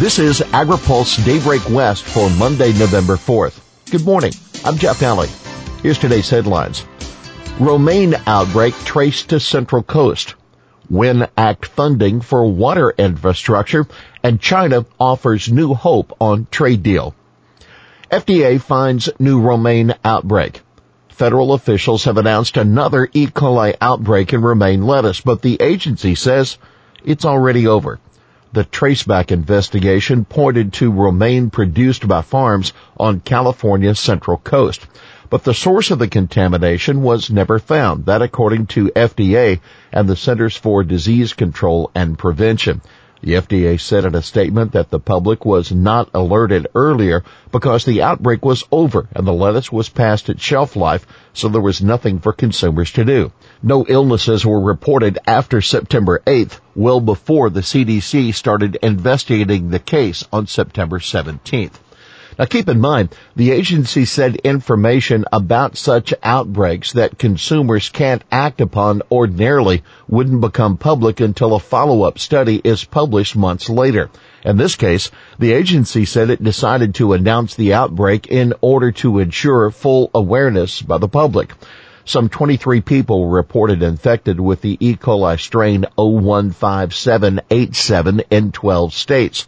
[0.00, 3.60] This is AgriPulse Daybreak West for Monday, November 4th.
[3.90, 4.32] Good morning.
[4.64, 5.28] I'm Jeff Nalley.
[5.82, 6.86] Here's today's headlines.
[7.58, 10.36] Romaine outbreak traced to Central Coast.
[10.88, 13.86] Win Act funding for water infrastructure
[14.22, 17.14] and China offers new hope on trade deal.
[18.10, 20.62] FDA finds new romaine outbreak.
[21.10, 23.26] Federal officials have announced another E.
[23.26, 26.56] coli outbreak in romaine lettuce, but the agency says
[27.04, 28.00] it's already over.
[28.52, 34.88] The traceback investigation pointed to romaine produced by farms on California's central coast.
[35.28, 38.06] But the source of the contamination was never found.
[38.06, 39.60] That according to FDA
[39.92, 42.80] and the Centers for Disease Control and Prevention.
[43.22, 48.00] The FDA said in a statement that the public was not alerted earlier because the
[48.00, 52.20] outbreak was over and the lettuce was past its shelf life, so there was nothing
[52.20, 53.30] for consumers to do.
[53.62, 60.24] No illnesses were reported after September 8th, well before the CDC started investigating the case
[60.32, 61.74] on September 17th.
[62.40, 68.62] Now keep in mind, the agency said information about such outbreaks that consumers can't act
[68.62, 74.08] upon ordinarily wouldn't become public until a follow-up study is published months later.
[74.42, 79.18] In this case, the agency said it decided to announce the outbreak in order to
[79.18, 81.52] ensure full awareness by the public.
[82.06, 84.96] Some 23 people were reported infected with the E.
[84.96, 89.46] coli strain O157:H7 in 12 states.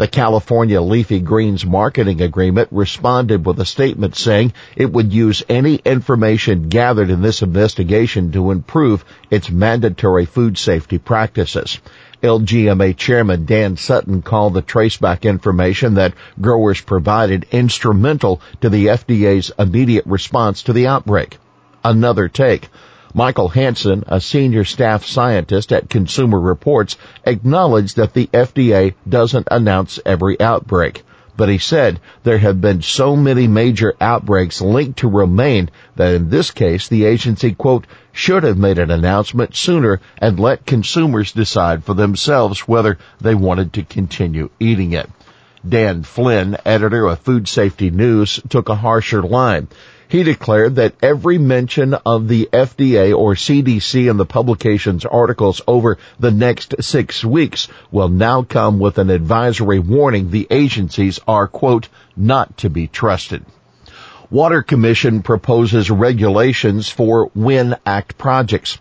[0.00, 5.74] The California Leafy Greens marketing agreement responded with a statement saying it would use any
[5.74, 11.80] information gathered in this investigation to improve its mandatory food safety practices.
[12.22, 19.52] LGMA chairman Dan Sutton called the traceback information that growers provided instrumental to the FDA's
[19.58, 21.36] immediate response to the outbreak.
[21.84, 22.70] Another take.
[23.12, 29.98] Michael Hansen, a senior staff scientist at Consumer Reports, acknowledged that the FDA doesn't announce
[30.06, 31.02] every outbreak.
[31.36, 36.28] But he said there have been so many major outbreaks linked to romaine that in
[36.28, 41.82] this case the agency, quote, should have made an announcement sooner and let consumers decide
[41.82, 45.08] for themselves whether they wanted to continue eating it.
[45.68, 49.68] Dan Flynn, editor of Food Safety News, took a harsher line.
[50.08, 55.98] He declared that every mention of the FDA or CDC in the publication's articles over
[56.18, 61.88] the next six weeks will now come with an advisory warning the agencies are, quote,
[62.16, 63.44] not to be trusted.
[64.30, 68.78] Water Commission proposes regulations for WIN Act projects.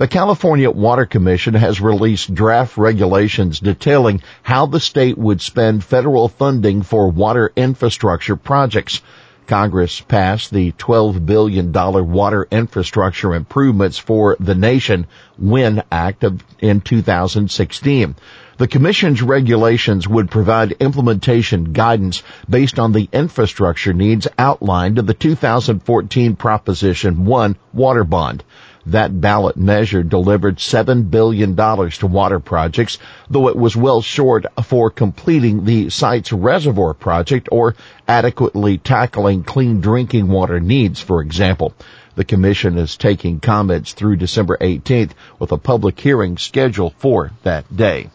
[0.00, 6.28] The California Water Commission has released draft regulations detailing how the state would spend federal
[6.28, 9.02] funding for water infrastructure projects.
[9.46, 15.06] Congress passed the $12 billion Water Infrastructure Improvements for the Nation
[15.36, 18.14] WIN Act of, in 2016.
[18.56, 25.12] The Commission's regulations would provide implementation guidance based on the infrastructure needs outlined in the
[25.12, 28.42] 2014 Proposition 1 Water Bond.
[28.86, 32.98] That ballot measure delivered $7 billion to water projects,
[33.28, 37.74] though it was well short for completing the Sites Reservoir project or
[38.08, 41.74] adequately tackling clean drinking water needs, for example.
[42.16, 47.74] The Commission is taking comments through December 18th with a public hearing scheduled for that
[47.74, 48.10] day.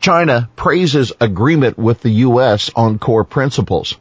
[0.00, 2.70] China praises agreement with the U.S.
[2.74, 3.96] on core principles.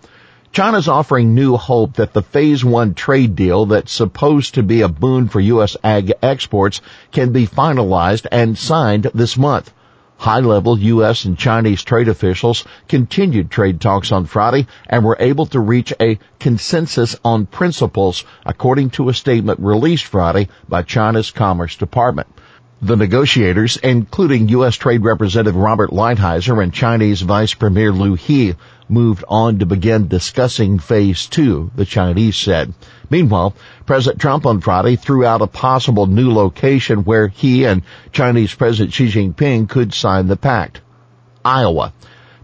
[0.56, 4.88] China's offering new hope that the phase one trade deal that's supposed to be a
[4.88, 5.76] boon for U.S.
[5.84, 6.80] ag exports
[7.12, 9.74] can be finalized and signed this month.
[10.16, 11.26] High level U.S.
[11.26, 16.20] and Chinese trade officials continued trade talks on Friday and were able to reach a
[16.40, 22.30] consensus on principles according to a statement released Friday by China's Commerce Department.
[22.82, 24.76] The negotiators, including U.S.
[24.76, 28.54] Trade Representative Robert Lighthizer and Chinese Vice Premier Liu He,
[28.90, 32.74] moved on to begin discussing phase two, the Chinese said.
[33.10, 37.82] Meanwhile, President Trump on Friday threw out a possible new location where he and
[38.12, 40.82] Chinese President Xi Jinping could sign the pact.
[41.46, 41.94] Iowa.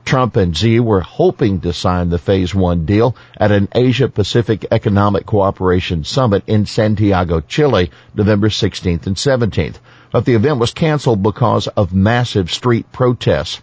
[0.05, 4.65] Trump and Xi were hoping to sign the phase one deal at an Asia Pacific
[4.71, 9.75] Economic Cooperation Summit in Santiago, Chile, November 16th and 17th
[10.11, 13.61] but the event was canceled because of massive street protests.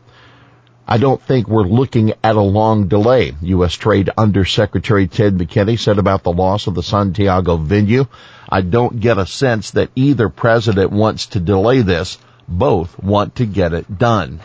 [0.90, 3.74] I don't think we're looking at a long delay, U.S.
[3.74, 8.06] Trade Undersecretary Ted McKinney said about the loss of the Santiago venue.
[8.48, 12.16] I don't get a sense that either president wants to delay this.
[12.48, 14.40] Both want to get it done.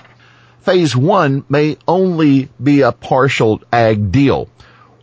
[0.60, 4.50] Phase one may only be a partial ag deal.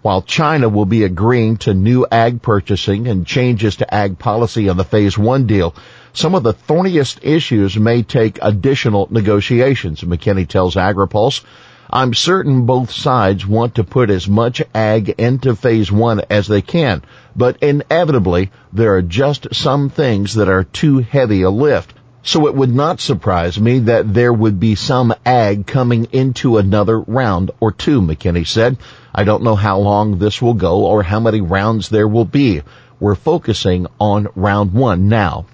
[0.02, 4.78] While China will be agreeing to new ag purchasing and changes to ag policy on
[4.78, 5.74] the phase one deal,
[6.14, 11.42] some of the thorniest issues may take additional negotiations, McKinney tells AgriPulse.
[11.90, 16.62] I'm certain both sides want to put as much ag into phase one as they
[16.62, 17.02] can,
[17.36, 21.92] but inevitably there are just some things that are too heavy a lift.
[22.22, 27.00] So it would not surprise me that there would be some ag coming into another
[27.00, 28.76] round or two, McKinney said.
[29.14, 32.60] I don't know how long this will go or how many rounds there will be.
[33.00, 35.46] We're focusing on round one now.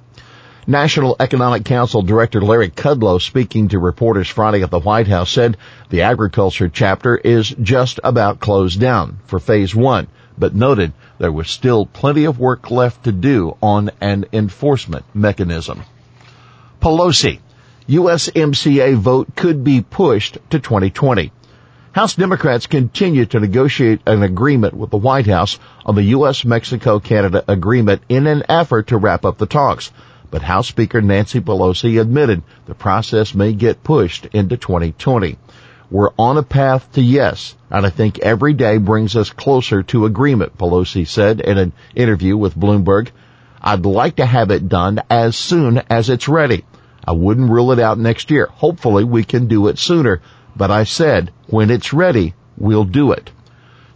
[0.67, 5.57] National Economic Council Director Larry Kudlow speaking to reporters Friday at the White House said
[5.91, 11.49] the agriculture chapter is just about closed down for phase one, but noted there was
[11.49, 15.85] still plenty of work left to do on an enforcement mechanism.
[16.81, 17.41] Pelosi,
[17.89, 21.33] USMCA vote could be pushed to 2020.
[21.93, 28.03] House Democrats continue to negotiate an agreement with the White House on the U.S.-Mexico-Canada agreement
[28.09, 29.91] in an effort to wrap up the talks
[30.31, 35.39] but House Speaker Nancy Pelosi admitted the process may get pushed into 2020.
[35.91, 40.05] We're on a path to yes, and I think every day brings us closer to
[40.05, 43.11] agreement, Pelosi said in an interview with Bloomberg.
[43.63, 46.65] I'd like to have it done as soon as it's ready.
[47.07, 48.47] I wouldn't rule it out next year.
[48.47, 50.21] Hopefully we can do it sooner,
[50.57, 53.31] but I said when it's ready, we'll do it.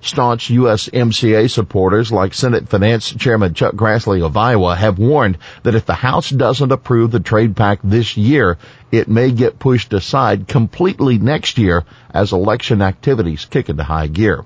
[0.03, 5.85] Staunch USMCA supporters like Senate Finance Chairman Chuck Grassley of Iowa have warned that if
[5.85, 8.56] the House doesn't approve the trade pact this year,
[8.91, 11.85] it may get pushed aside completely next year
[12.15, 14.45] as election activities kick into high gear.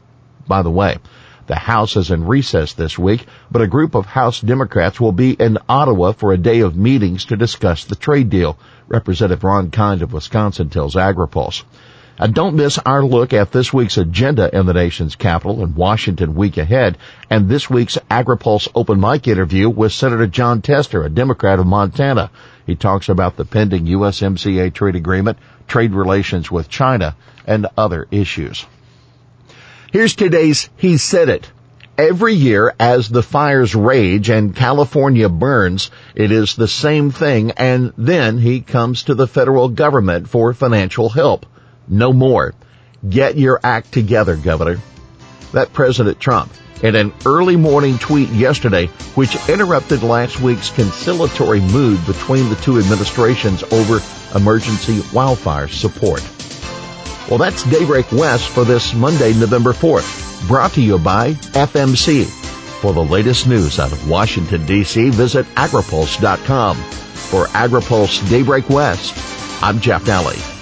[0.48, 0.98] By the way,
[1.46, 5.32] the House is in recess this week, but a group of House Democrats will be
[5.32, 8.58] in Ottawa for a day of meetings to discuss the trade deal.
[8.88, 11.64] Representative Ron Kind of Wisconsin tells AgriPulse.
[12.16, 16.36] And don't miss our look at this week's agenda in the nation's capital in Washington
[16.36, 16.96] week ahead
[17.28, 22.30] and this week's AgriPulse open mic interview with Senator Jon Tester, a Democrat of Montana.
[22.66, 28.64] He talks about the pending USMCA trade agreement, trade relations with China, and other issues.
[29.94, 31.48] Here's today's He Said It.
[31.96, 37.92] Every year as the fires rage and California burns, it is the same thing and
[37.96, 41.46] then he comes to the federal government for financial help.
[41.86, 42.54] No more.
[43.08, 44.80] Get your act together, Governor.
[45.52, 46.50] That President Trump
[46.82, 52.80] in an early morning tweet yesterday, which interrupted last week's conciliatory mood between the two
[52.80, 54.00] administrations over
[54.34, 56.20] emergency wildfire support.
[57.28, 62.26] Well, that's Daybreak West for this Monday, November 4th, brought to you by FMC.
[62.80, 66.76] For the latest news out of Washington, D.C., visit agripulse.com.
[66.76, 69.14] For AgriPulse Daybreak West,
[69.62, 70.53] I'm Jeff Nalley.